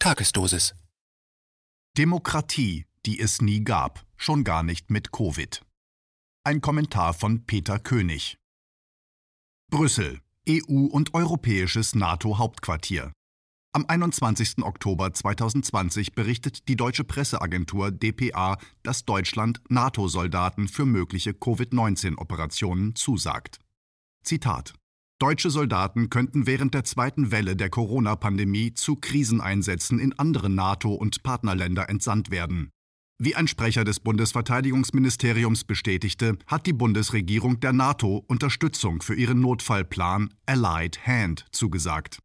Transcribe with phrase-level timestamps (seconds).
[0.00, 0.76] Tagesdosis.
[1.96, 5.64] Demokratie, die es nie gab, schon gar nicht mit Covid.
[6.44, 8.38] Ein Kommentar von Peter König.
[9.72, 13.12] Brüssel, EU und europäisches NATO-Hauptquartier.
[13.72, 14.62] Am 21.
[14.62, 23.58] Oktober 2020 berichtet die deutsche Presseagentur dpa, dass Deutschland NATO-Soldaten für mögliche Covid-19-Operationen zusagt.
[24.22, 24.77] Zitat
[25.20, 31.24] Deutsche Soldaten könnten während der zweiten Welle der Corona-Pandemie zu Kriseneinsätzen in andere NATO- und
[31.24, 32.70] Partnerländer entsandt werden.
[33.20, 40.32] Wie ein Sprecher des Bundesverteidigungsministeriums bestätigte, hat die Bundesregierung der NATO Unterstützung für ihren Notfallplan
[40.46, 42.20] Allied Hand zugesagt.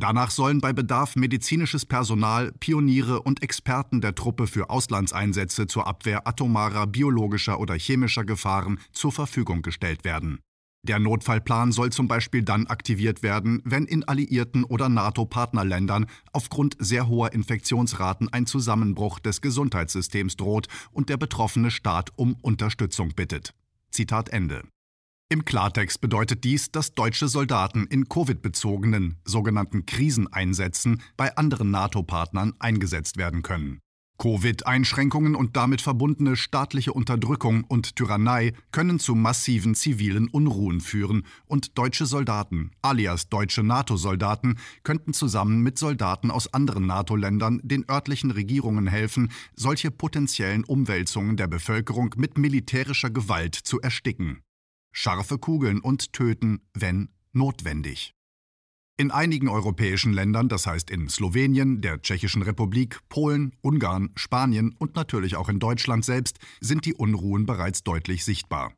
[0.00, 6.26] Danach sollen bei Bedarf medizinisches Personal, Pioniere und Experten der Truppe für Auslandseinsätze zur Abwehr
[6.26, 10.38] atomarer, biologischer oder chemischer Gefahren zur Verfügung gestellt werden.
[10.88, 17.08] Der Notfallplan soll zum Beispiel dann aktiviert werden, wenn in alliierten oder NATO-Partnerländern aufgrund sehr
[17.08, 23.52] hoher Infektionsraten ein Zusammenbruch des Gesundheitssystems droht und der betroffene Staat um Unterstützung bittet.
[23.90, 24.62] Zitat Ende.
[25.30, 33.18] Im Klartext bedeutet dies, dass deutsche Soldaten in Covid-bezogenen sogenannten Kriseneinsätzen bei anderen NATO-Partnern eingesetzt
[33.18, 33.80] werden können.
[34.18, 41.78] Covid-Einschränkungen und damit verbundene staatliche Unterdrückung und Tyrannei können zu massiven zivilen Unruhen führen, und
[41.78, 48.88] deutsche Soldaten, alias deutsche NATO-Soldaten, könnten zusammen mit Soldaten aus anderen NATO-Ländern den örtlichen Regierungen
[48.88, 54.42] helfen, solche potenziellen Umwälzungen der Bevölkerung mit militärischer Gewalt zu ersticken.
[54.92, 58.17] Scharfe Kugeln und töten, wenn notwendig.
[59.00, 64.96] In einigen europäischen Ländern, das heißt in Slowenien, der Tschechischen Republik, Polen, Ungarn, Spanien und
[64.96, 68.72] natürlich auch in Deutschland selbst, sind die Unruhen bereits deutlich sichtbar.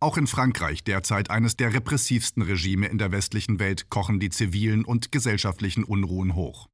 [0.00, 4.82] Auch in Frankreich, derzeit eines der repressivsten Regime in der westlichen Welt, kochen die zivilen
[4.82, 6.68] und gesellschaftlichen Unruhen hoch.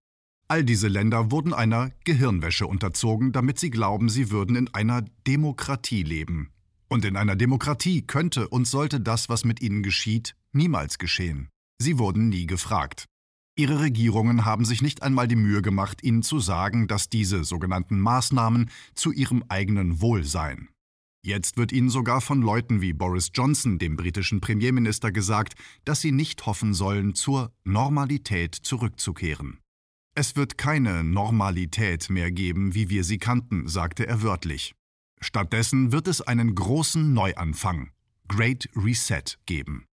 [0.46, 6.04] All diese Länder wurden einer Gehirnwäsche unterzogen, damit sie glauben, sie würden in einer Demokratie
[6.04, 6.52] leben.
[6.86, 11.48] Und in einer Demokratie könnte und sollte das, was mit ihnen geschieht, niemals geschehen.
[11.78, 13.06] Sie wurden nie gefragt.
[13.54, 18.00] Ihre Regierungen haben sich nicht einmal die Mühe gemacht, ihnen zu sagen, dass diese sogenannten
[18.00, 20.68] Maßnahmen zu ihrem eigenen Wohl seien.
[21.24, 26.12] Jetzt wird ihnen sogar von Leuten wie Boris Johnson, dem britischen Premierminister, gesagt, dass sie
[26.12, 29.58] nicht hoffen sollen, zur Normalität zurückzukehren.
[30.14, 34.74] Es wird keine Normalität mehr geben, wie wir sie kannten, sagte er wörtlich.
[35.20, 37.92] Stattdessen wird es einen großen Neuanfang,
[38.26, 39.86] Great Reset, geben.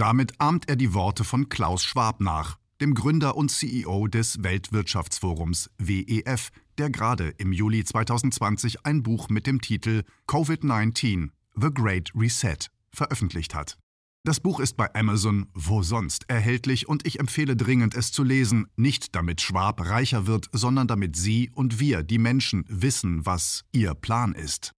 [0.00, 5.68] Damit ahmt er die Worte von Klaus Schwab nach, dem Gründer und CEO des Weltwirtschaftsforums
[5.76, 12.56] WEF, der gerade im Juli 2020 ein Buch mit dem Titel Covid-19 The Great Reset
[12.90, 13.76] veröffentlicht hat.
[14.24, 18.68] Das Buch ist bei Amazon wo sonst erhältlich und ich empfehle dringend es zu lesen,
[18.76, 23.92] nicht damit Schwab reicher wird, sondern damit Sie und wir, die Menschen, wissen, was Ihr
[23.92, 24.72] Plan ist.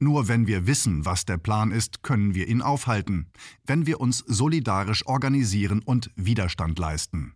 [0.00, 3.30] Nur wenn wir wissen, was der Plan ist, können wir ihn aufhalten,
[3.64, 7.34] wenn wir uns solidarisch organisieren und Widerstand leisten.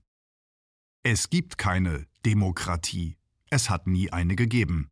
[1.02, 3.16] Es gibt keine Demokratie.
[3.50, 4.88] Es hat nie eine gegeben.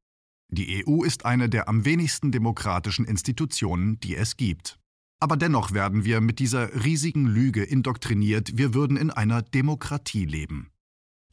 [0.52, 4.80] Die EU ist eine der am wenigsten demokratischen Institutionen, die es gibt.
[5.20, 10.70] Aber dennoch werden wir mit dieser riesigen Lüge indoktriniert, wir würden in einer Demokratie leben.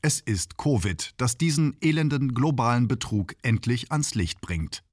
[0.04, 4.84] Es ist Covid, das diesen elenden globalen Betrug endlich ans Licht bringt.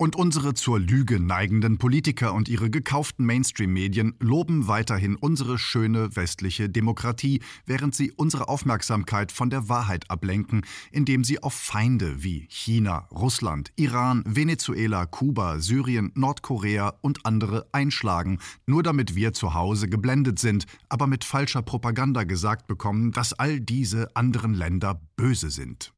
[0.00, 6.70] Und unsere zur Lüge neigenden Politiker und ihre gekauften Mainstream-Medien loben weiterhin unsere schöne westliche
[6.70, 13.08] Demokratie, während sie unsere Aufmerksamkeit von der Wahrheit ablenken, indem sie auf Feinde wie China,
[13.10, 20.38] Russland, Iran, Venezuela, Kuba, Syrien, Nordkorea und andere einschlagen, nur damit wir zu Hause geblendet
[20.38, 25.92] sind, aber mit falscher Propaganda gesagt bekommen, dass all diese anderen Länder böse sind.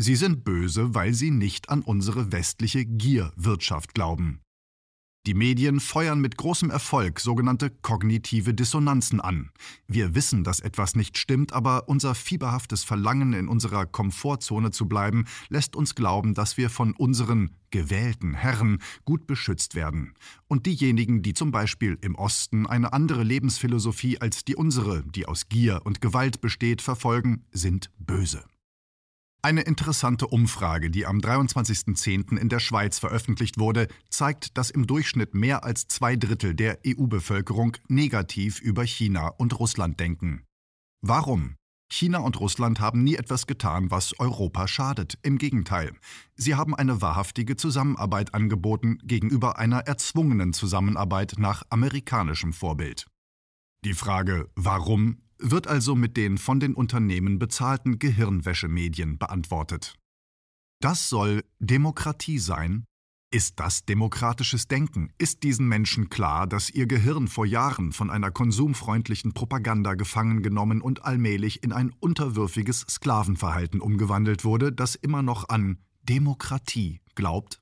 [0.00, 4.40] Sie sind böse, weil sie nicht an unsere westliche Gierwirtschaft glauben.
[5.26, 9.50] Die Medien feuern mit großem Erfolg sogenannte kognitive Dissonanzen an.
[9.88, 15.24] Wir wissen, dass etwas nicht stimmt, aber unser fieberhaftes Verlangen, in unserer Komfortzone zu bleiben,
[15.48, 20.14] lässt uns glauben, dass wir von unseren gewählten Herren gut beschützt werden.
[20.46, 25.48] Und diejenigen, die zum Beispiel im Osten eine andere Lebensphilosophie als die unsere, die aus
[25.48, 28.44] Gier und Gewalt besteht, verfolgen, sind böse.
[29.40, 32.36] Eine interessante Umfrage, die am 23.10.
[32.36, 37.76] in der Schweiz veröffentlicht wurde, zeigt, dass im Durchschnitt mehr als zwei Drittel der EU-Bevölkerung
[37.86, 40.42] negativ über China und Russland denken.
[41.02, 41.54] Warum?
[41.90, 45.18] China und Russland haben nie etwas getan, was Europa schadet.
[45.22, 45.92] Im Gegenteil.
[46.34, 53.06] Sie haben eine wahrhaftige Zusammenarbeit angeboten gegenüber einer erzwungenen Zusammenarbeit nach amerikanischem Vorbild.
[53.84, 59.94] Die Frage Warum wird also mit den von den Unternehmen bezahlten Gehirnwäschemedien beantwortet.
[60.80, 62.84] Das soll Demokratie sein?
[63.30, 65.12] Ist das demokratisches Denken?
[65.18, 70.80] Ist diesen Menschen klar, dass ihr Gehirn vor Jahren von einer konsumfreundlichen Propaganda gefangen genommen
[70.80, 77.60] und allmählich in ein unterwürfiges Sklavenverhalten umgewandelt wurde, das immer noch an Demokratie glaubt?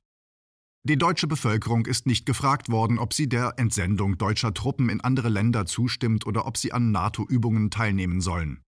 [0.88, 5.29] Die deutsche Bevölkerung ist nicht gefragt worden, ob sie der Entsendung deutscher Truppen in andere
[5.29, 8.61] Länder zustimmt oder ob sie an NATO-Übungen teilnehmen sollen.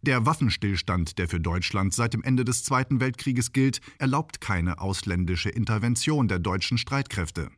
[0.00, 5.50] Der Waffenstillstand, der für Deutschland seit dem Ende des Zweiten Weltkrieges gilt, erlaubt keine ausländische
[5.50, 7.52] Intervention der deutschen Streitkräfte.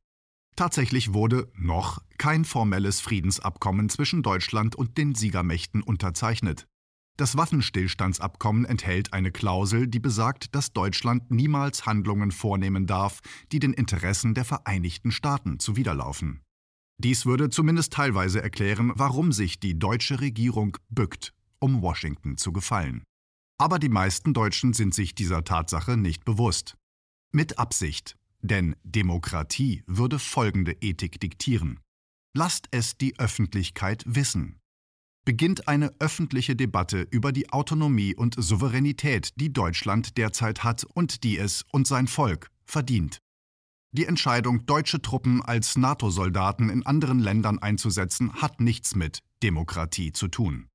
[0.55, 6.67] Tatsächlich wurde noch kein formelles Friedensabkommen zwischen Deutschland und den Siegermächten unterzeichnet.
[7.17, 13.21] Das Waffenstillstandsabkommen enthält eine Klausel, die besagt, dass Deutschland niemals Handlungen vornehmen darf,
[13.53, 16.41] die den Interessen der Vereinigten Staaten zuwiderlaufen.
[16.99, 21.33] Dies würde zumindest teilweise erklären, warum sich die deutsche Regierung bückt
[21.65, 23.05] um Washington zu gefallen.
[23.59, 26.77] Aber die meisten Deutschen sind sich dieser Tatsache nicht bewusst.
[27.33, 31.81] Mit Absicht, denn Demokratie würde folgende Ethik diktieren.
[32.37, 34.61] Lasst es die Öffentlichkeit wissen.
[35.25, 41.39] Beginnt eine öffentliche Debatte über die Autonomie und Souveränität, die Deutschland derzeit hat und die
[41.39, 43.21] es und sein Volk verdient.
[43.93, 50.29] Die Entscheidung, deutsche Truppen als NATO-Soldaten in anderen Ländern einzusetzen, hat nichts mit Demokratie zu
[50.29, 50.67] tun.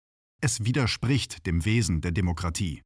[0.42, 2.82] Es widerspricht dem Wesen der Demokratie.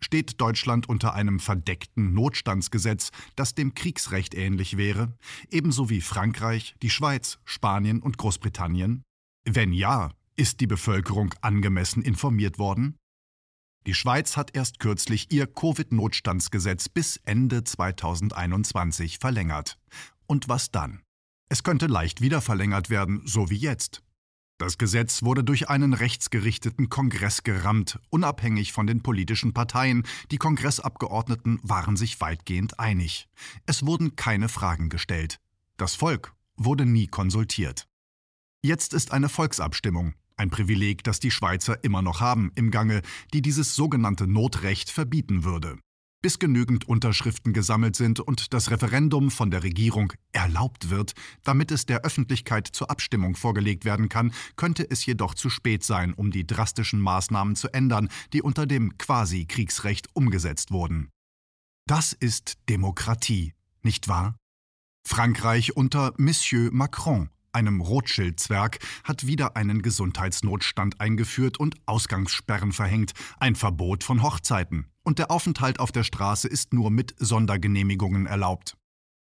[0.00, 5.16] Steht Deutschland unter einem verdeckten Notstandsgesetz, das dem Kriegsrecht ähnlich wäre,
[5.50, 9.02] ebenso wie Frankreich, die Schweiz, Spanien und Großbritannien?
[9.44, 10.10] Wenn ja,
[10.42, 12.98] ist die Bevölkerung angemessen informiert worden?
[13.86, 19.78] Die Schweiz hat erst kürzlich ihr Covid-Notstandsgesetz bis Ende 2021 verlängert.
[20.26, 21.00] Und was dann?
[21.48, 24.02] Es könnte leicht wieder verlängert werden, so wie jetzt.
[24.58, 30.02] Das Gesetz wurde durch einen rechtsgerichteten Kongress gerammt, unabhängig von den politischen Parteien.
[30.32, 33.28] Die Kongressabgeordneten waren sich weitgehend einig.
[33.66, 35.38] Es wurden keine Fragen gestellt.
[35.76, 37.86] Das Volk wurde nie konsultiert.
[38.60, 43.02] Jetzt ist eine Volksabstimmung, ein Privileg, das die Schweizer immer noch haben, im Gange,
[43.32, 45.78] die dieses sogenannte Notrecht verbieten würde
[46.22, 51.12] bis genügend Unterschriften gesammelt sind und das Referendum von der Regierung erlaubt wird,
[51.42, 56.14] damit es der Öffentlichkeit zur Abstimmung vorgelegt werden kann, könnte es jedoch zu spät sein,
[56.14, 61.10] um die drastischen Maßnahmen zu ändern, die unter dem Quasi-Kriegsrecht umgesetzt wurden.
[61.86, 63.52] Das ist Demokratie,
[63.82, 64.36] nicht wahr?
[65.06, 73.54] Frankreich unter Monsieur Macron einem Rothschild-Zwerg, hat wieder einen Gesundheitsnotstand eingeführt und Ausgangssperren verhängt, ein
[73.54, 74.86] Verbot von Hochzeiten.
[75.02, 78.76] Und der Aufenthalt auf der Straße ist nur mit Sondergenehmigungen erlaubt.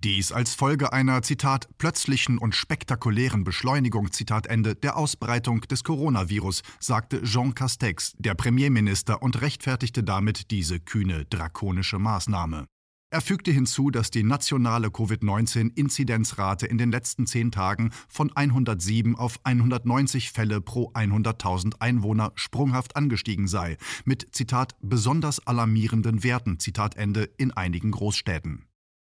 [0.04, 6.62] Dies als Folge einer, Zitat, plötzlichen und spektakulären Beschleunigung, Zitat Ende, der Ausbreitung des Coronavirus,
[6.80, 12.68] sagte Jean Castex, der Premierminister, und rechtfertigte damit diese kühne, drakonische Maßnahme.
[13.12, 19.40] Er fügte hinzu, dass die nationale Covid-19-Inzidenzrate in den letzten zehn Tagen von 107 auf
[19.44, 27.24] 190 Fälle pro 100.000 Einwohner sprunghaft angestiegen sei, mit Zitat besonders alarmierenden Werten Zitat Ende
[27.38, 28.66] in einigen Großstädten.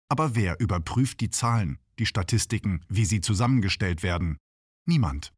[0.09, 4.37] Aber wer überprüft die Zahlen, die Statistiken, wie sie zusammengestellt werden?
[4.87, 5.33] Niemand.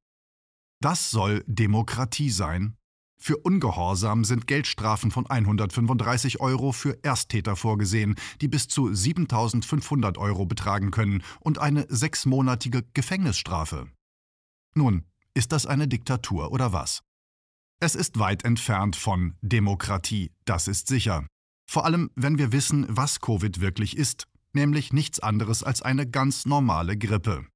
[0.81, 2.77] Das soll Demokratie sein,
[3.21, 10.47] für Ungehorsam sind Geldstrafen von 135 Euro für Ersttäter vorgesehen, die bis zu 7500 Euro
[10.47, 13.89] betragen können und eine sechsmonatige Gefängnisstrafe.
[14.75, 15.05] Nun,
[15.35, 17.03] ist das eine Diktatur oder was?
[17.81, 21.27] Es ist weit entfernt von Demokratie, das ist sicher.
[21.69, 26.47] Vor allem, wenn wir wissen, was Covid wirklich ist, nämlich nichts anderes als eine ganz
[26.47, 27.47] normale Grippe.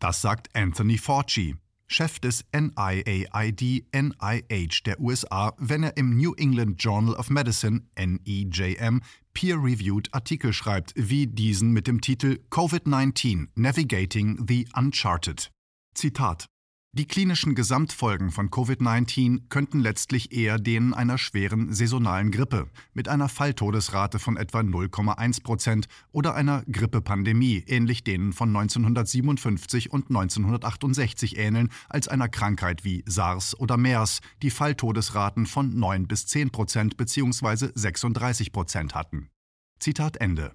[0.00, 1.56] Das sagt Anthony Fauci,
[1.92, 9.02] Chef des NIAID NIH der USA, wenn er im New England Journal of Medicine NEJM
[9.34, 15.50] peer-reviewed Artikel schreibt, wie diesen mit dem Titel COVID-19 Navigating the Uncharted.
[15.94, 16.46] Zitat
[16.94, 23.30] die klinischen Gesamtfolgen von Covid-19 könnten letztlich eher denen einer schweren saisonalen Grippe mit einer
[23.30, 31.70] Falltodesrate von etwa 0,1 Prozent oder einer Grippepandemie ähnlich denen von 1957 und 1968 ähneln
[31.88, 37.70] als einer Krankheit wie SARS oder MERS, die Falltodesraten von 9 bis 10 Prozent bzw.
[37.74, 39.30] 36 Prozent hatten.
[39.78, 40.52] Zitat Ende.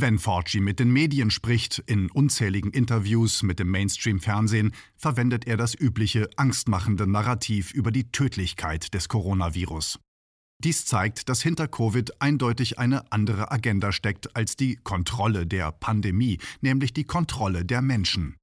[0.00, 5.74] Wenn Fauci mit den Medien spricht, in unzähligen Interviews mit dem Mainstream-Fernsehen, verwendet er das
[5.74, 9.98] übliche angstmachende Narrativ über die Tödlichkeit des Coronavirus.
[10.62, 16.38] Dies zeigt, dass hinter Covid eindeutig eine andere Agenda steckt als die Kontrolle der Pandemie,
[16.60, 18.36] nämlich die Kontrolle der Menschen.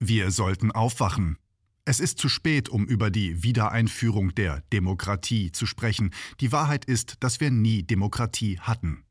[0.00, 1.38] Wir sollten aufwachen.
[1.84, 6.10] Es ist zu spät, um über die Wiedereinführung der Demokratie zu sprechen.
[6.40, 9.04] Die Wahrheit ist, dass wir nie Demokratie hatten.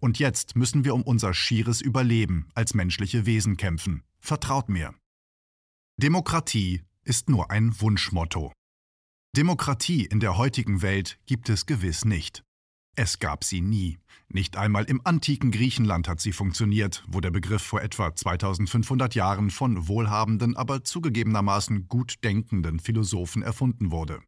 [0.00, 4.02] Und jetzt müssen wir um unser schieres Überleben als menschliche Wesen kämpfen.
[4.18, 4.94] Vertraut mir.
[5.98, 8.52] Demokratie ist nur ein Wunschmotto.
[9.36, 12.42] Demokratie in der heutigen Welt gibt es gewiss nicht.
[12.96, 13.98] Es gab sie nie.
[14.28, 19.50] Nicht einmal im antiken Griechenland hat sie funktioniert, wo der Begriff vor etwa 2500 Jahren
[19.50, 24.20] von wohlhabenden, aber zugegebenermaßen gut denkenden Philosophen erfunden wurde.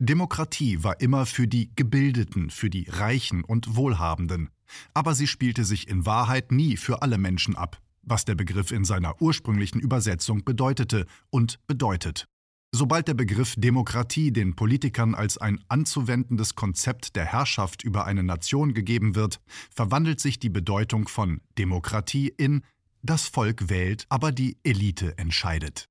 [0.00, 4.50] Demokratie war immer für die Gebildeten, für die Reichen und Wohlhabenden,
[4.94, 8.84] aber sie spielte sich in Wahrheit nie für alle Menschen ab, was der Begriff in
[8.84, 12.26] seiner ursprünglichen Übersetzung bedeutete und bedeutet.
[12.70, 18.74] Sobald der Begriff Demokratie den Politikern als ein anzuwendendes Konzept der Herrschaft über eine Nation
[18.74, 19.40] gegeben wird,
[19.74, 22.62] verwandelt sich die Bedeutung von Demokratie in
[23.02, 25.88] das Volk wählt, aber die Elite entscheidet.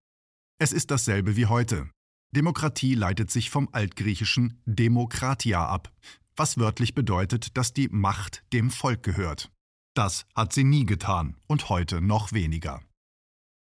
[0.60, 1.90] Es ist dasselbe wie heute.
[2.36, 5.92] Demokratie leitet sich vom altgriechischen Demokratia ab,
[6.38, 9.52] was wörtlich bedeutet, dass die Macht dem Volk gehört.
[9.96, 12.82] Das hat sie nie getan und heute noch weniger.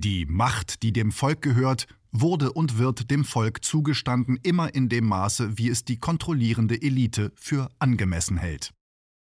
[0.03, 5.07] Die Macht, die dem Volk gehört, wurde und wird dem Volk zugestanden immer in dem
[5.07, 8.73] Maße, wie es die kontrollierende Elite für angemessen hält.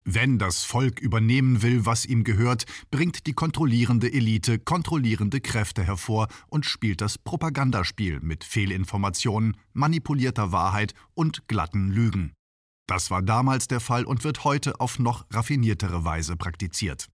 [0.06, 6.28] Wenn das Volk übernehmen will, was ihm gehört, bringt die kontrollierende Elite kontrollierende Kräfte hervor
[6.48, 12.34] und spielt das Propagandaspiel mit Fehlinformationen, manipulierter Wahrheit und glatten Lügen.
[12.86, 17.08] Das war damals der Fall und wird heute auf noch raffiniertere Weise praktiziert.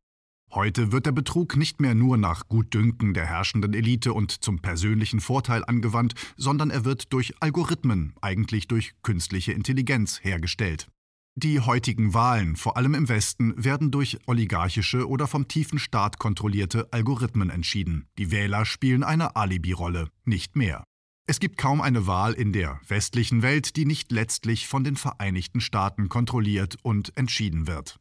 [0.53, 5.21] Heute wird der Betrug nicht mehr nur nach Gutdünken der herrschenden Elite und zum persönlichen
[5.21, 10.89] Vorteil angewandt, sondern er wird durch Algorithmen, eigentlich durch künstliche Intelligenz, hergestellt.
[11.37, 16.93] Die heutigen Wahlen, vor allem im Westen, werden durch oligarchische oder vom tiefen Staat kontrollierte
[16.93, 18.09] Algorithmen entschieden.
[18.19, 20.83] Die Wähler spielen eine Alibi-Rolle, nicht mehr.
[21.31, 25.61] Es gibt kaum eine Wahl in der westlichen Welt, die nicht letztlich von den Vereinigten
[25.61, 28.01] Staaten kontrolliert und entschieden wird.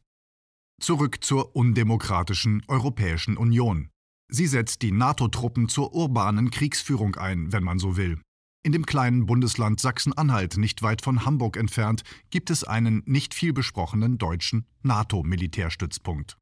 [0.80, 3.88] Zurück zur undemokratischen Europäischen Union.
[4.26, 8.20] Sie setzt die NATO-Truppen zur urbanen Kriegsführung ein, wenn man so will.
[8.64, 13.52] In dem kleinen Bundesland Sachsen-Anhalt, nicht weit von Hamburg entfernt, gibt es einen nicht viel
[13.52, 16.36] besprochenen deutschen NATO-Militärstützpunkt.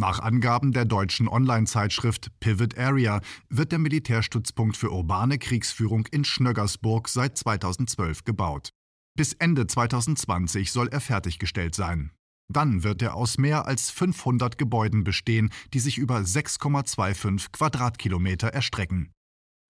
[0.00, 7.06] Nach Angaben der deutschen Online-Zeitschrift Pivot Area wird der Militärstützpunkt für urbane Kriegsführung in Schnöggersburg
[7.06, 8.70] seit 2012 gebaut.
[9.14, 12.12] Bis Ende 2020 soll er fertiggestellt sein.
[12.50, 19.12] Dann wird er aus mehr als 500 Gebäuden bestehen, die sich über 6,25 Quadratkilometer erstrecken.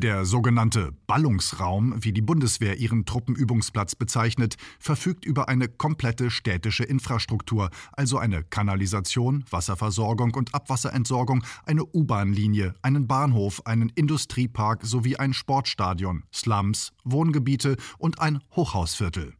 [0.02, 7.69] Der sogenannte Ballungsraum, wie die Bundeswehr ihren Truppenübungsplatz bezeichnet, verfügt über eine komplette städtische Infrastruktur,
[7.92, 16.23] also eine Kanalisation, Wasserversorgung und Abwasserentsorgung, eine U-Bahn-Linie, einen Bahnhof, einen Industriepark sowie ein Sportstadion,
[16.33, 19.35] Slums, Wohngebiete und ein Hochhausviertel.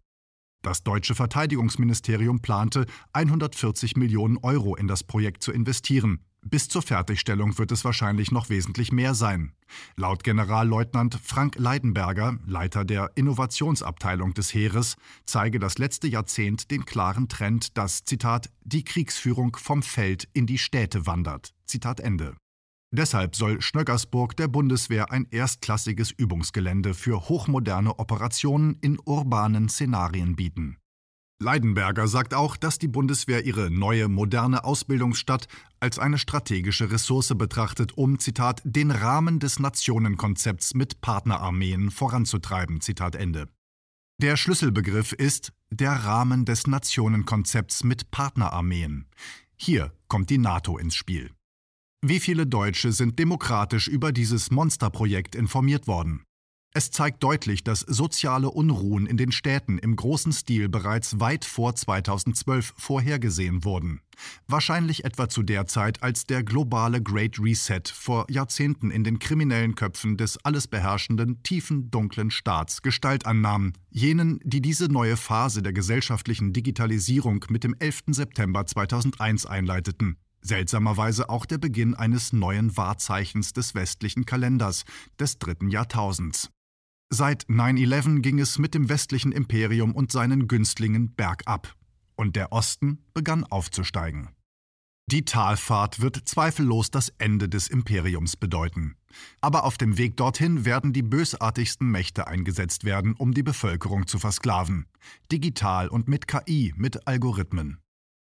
[0.61, 6.21] Das deutsche Verteidigungsministerium plante, 140 Millionen Euro in das Projekt zu investieren.
[6.43, 9.53] Bis zur Fertigstellung wird es wahrscheinlich noch wesentlich mehr sein.
[9.97, 17.29] Laut Generalleutnant Frank Leidenberger, Leiter der Innovationsabteilung des Heeres, zeige das letzte Jahrzehnt den klaren
[17.29, 21.53] Trend, dass, Zitat, die Kriegsführung vom Feld in die Städte wandert.
[21.67, 22.35] Zitat Ende.
[22.93, 30.80] Deshalb soll Schnöggersburg der Bundeswehr ein erstklassiges Übungsgelände für hochmoderne Operationen in urbanen Szenarien bieten.
[31.43, 35.49] Leidenberger sagt auch, dass die Bundeswehr ihre neue moderne Ausbildungsstadt
[35.81, 42.83] als eine strategische Ressource betrachtet, um, Zitat, den Rahmen des Nationenkonzepts mit Partnerarmeen voranzutreiben.
[42.83, 43.49] Zitat Ende.
[44.21, 49.07] Der Schlüsselbegriff ist der Rahmen des Nationenkonzepts mit Partnerarmeen.
[49.57, 51.31] Hier kommt die NATO ins Spiel.
[52.03, 56.23] Wie viele Deutsche sind demokratisch über dieses Monsterprojekt informiert worden?
[56.73, 61.75] Es zeigt deutlich, dass soziale Unruhen in den Städten im großen Stil bereits weit vor
[61.75, 64.03] 2012 vorhergesehen wurden.
[64.47, 69.75] Wahrscheinlich etwa zu der Zeit, als der globale Great Reset vor Jahrzehnten in den kriminellen
[69.75, 73.73] Köpfen des alles beherrschenden, tiefen, dunklen Staats Gestalt annahm.
[73.91, 78.03] Jenen, die diese neue Phase der gesellschaftlichen Digitalisierung mit dem 11.
[78.11, 80.19] September 2001 einleiteten.
[80.41, 84.85] Seltsamerweise auch der Beginn eines neuen Wahrzeichens des westlichen Kalenders,
[85.19, 86.49] des dritten Jahrtausends.
[87.13, 91.75] Seit 9-11 ging es mit dem westlichen Imperium und seinen Günstlingen bergab,
[92.15, 94.29] und der Osten begann aufzusteigen.
[95.11, 98.95] Die Talfahrt wird zweifellos das Ende des Imperiums bedeuten.
[99.41, 104.21] Aber auf dem Weg dorthin werden die bösartigsten Mächte eingesetzt werden, um die Bevölkerung zu
[104.21, 104.87] versklaven.
[105.33, 107.79] Digital und mit KI, mit Algorithmen.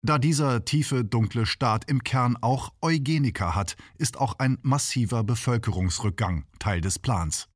[0.06, 6.44] Da dieser tiefe, dunkle Staat im Kern auch Eugeniker hat, ist auch ein massiver Bevölkerungsrückgang
[6.60, 7.48] Teil des Plans.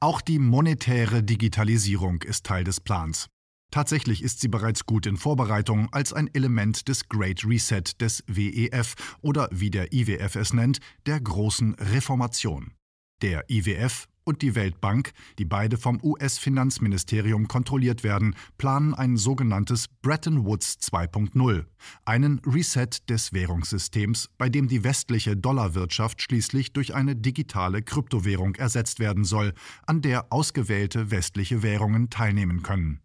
[0.00, 3.28] Auch die monetäre Digitalisierung ist Teil des Plans.
[3.70, 8.94] Tatsächlich ist sie bereits gut in Vorbereitung als ein Element des Great Reset des WEF
[9.20, 12.74] oder wie der IWF es nennt, der großen Reformation.
[13.20, 20.44] Der IWF und die Weltbank, die beide vom US-Finanzministerium kontrolliert werden, planen ein sogenanntes Bretton
[20.44, 21.64] Woods 2.0,
[22.04, 28.98] einen Reset des Währungssystems, bei dem die westliche Dollarwirtschaft schließlich durch eine digitale Kryptowährung ersetzt
[28.98, 29.52] werden soll,
[29.86, 33.00] an der ausgewählte westliche Währungen teilnehmen können.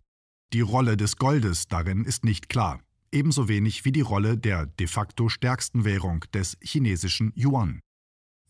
[0.53, 2.79] Die Rolle des Goldes darin ist nicht klar,
[3.11, 7.81] ebenso wenig wie die Rolle der de facto stärksten Währung des chinesischen Yuan.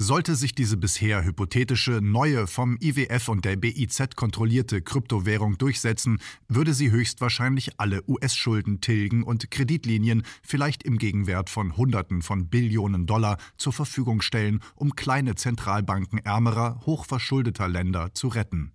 [0.02, 6.74] Sollte sich diese bisher hypothetische neue vom IWF und der BIZ kontrollierte Kryptowährung durchsetzen, würde
[6.74, 13.38] sie höchstwahrscheinlich alle US-Schulden tilgen und Kreditlinien vielleicht im Gegenwert von Hunderten von Billionen Dollar
[13.58, 18.72] zur Verfügung stellen, um kleine Zentralbanken ärmerer, hochverschuldeter Länder zu retten.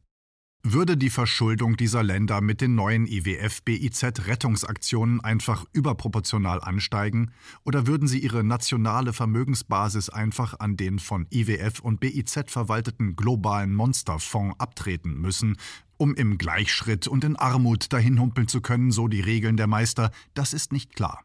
[0.67, 7.33] Würde die Verschuldung dieser Länder mit den neuen IWF-BIZ-Rettungsaktionen einfach überproportional ansteigen
[7.65, 13.75] oder würden sie ihre nationale Vermögensbasis einfach an den von IWF und BIZ verwalteten globalen
[13.75, 15.59] Monsterfonds abtreten müssen,
[15.99, 20.55] um im Gleichschritt und in Armut dahinhumpeln zu können, so die Regeln der Meister, das
[20.55, 21.24] ist nicht klar.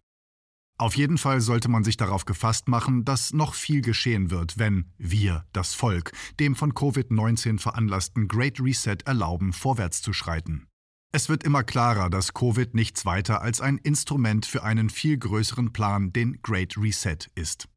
[0.79, 4.85] Auf jeden Fall sollte man sich darauf gefasst machen, dass noch viel geschehen wird, wenn
[4.97, 10.67] wir, das Volk, dem von Covid-19 veranlassten Great Reset erlauben, vorwärts zu schreiten.
[11.11, 15.73] Es wird immer klarer, dass Covid nichts weiter als ein Instrument für einen viel größeren
[15.73, 17.67] Plan, den Great Reset ist.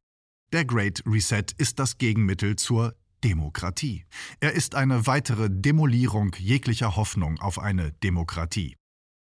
[0.53, 2.95] Der Great Reset ist das Gegenmittel zur
[3.25, 4.05] Demokratie.
[4.39, 8.77] Er ist eine weitere Demolierung jeglicher Hoffnung auf eine Demokratie.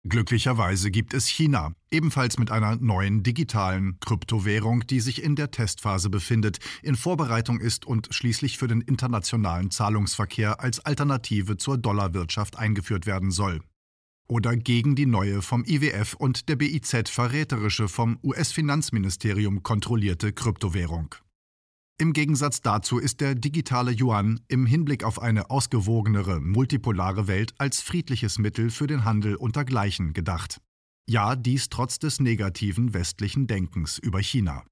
[0.06, 6.10] Glücklicherweise gibt es China, ebenfalls mit einer neuen digitalen Kryptowährung, die sich in der Testphase
[6.10, 13.06] befindet, in Vorbereitung ist und schließlich für den internationalen Zahlungsverkehr als Alternative zur Dollarwirtschaft eingeführt
[13.06, 13.62] werden soll.
[14.28, 21.16] Oder gegen die neue vom IWF und der BIZ verräterische vom US-Finanzministerium kontrollierte Kryptowährung.
[22.00, 27.82] Im Gegensatz dazu ist der digitale Yuan im Hinblick auf eine ausgewogenere, multipolare Welt als
[27.82, 30.60] friedliches Mittel für den Handel unter Gleichen gedacht.
[31.08, 34.64] Ja, dies trotz des negativen westlichen Denkens über China.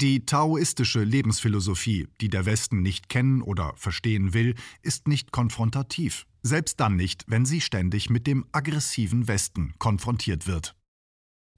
[0.00, 6.80] Die taoistische Lebensphilosophie, die der Westen nicht kennen oder verstehen will, ist nicht konfrontativ, selbst
[6.80, 10.74] dann nicht, wenn sie ständig mit dem aggressiven Westen konfrontiert wird.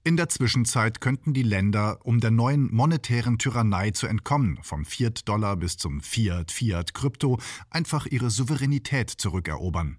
[0.07, 5.57] In der Zwischenzeit könnten die Länder, um der neuen monetären Tyrannei zu entkommen, vom Fiat-Dollar
[5.57, 7.41] bis zum Fiat-Fiat-Krypto,
[7.71, 9.97] einfach ihre Souveränität zurückerobern,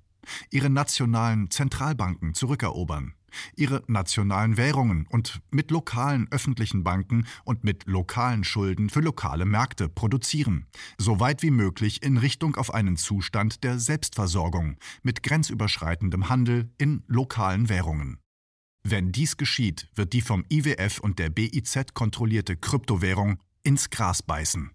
[0.51, 3.13] ihre nationalen Zentralbanken zurückerobern,
[3.55, 9.91] ihre nationalen Währungen und mit lokalen öffentlichen Banken und mit lokalen Schulden für lokale Märkte
[9.91, 16.71] produzieren, so weit wie möglich in Richtung auf einen Zustand der Selbstversorgung mit grenzüberschreitendem Handel
[16.79, 18.17] in lokalen Währungen.
[18.91, 24.71] Wenn dies geschieht, wird die vom IWF und der BIZ kontrollierte Kryptowährung ins Gras beißen.